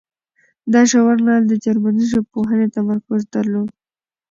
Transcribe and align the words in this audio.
دا 0.73 0.81
ژورنال 0.91 1.43
د 1.47 1.53
جرمني 1.63 2.05
ژبپوهنې 2.11 2.67
تمرکز 2.77 3.21
درلود. 3.35 3.69